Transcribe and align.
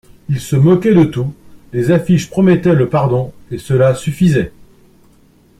Il 0.29 0.39
se 0.39 0.55
moquait 0.55 0.95
de 0.95 1.03
tout, 1.03 1.31
les 1.73 1.91
affiches 1.91 2.31
promettaient 2.31 2.73
le 2.73 2.89
pardon, 2.89 3.31
et 3.51 3.59
cela 3.59 3.93
suffisait. 3.93 4.51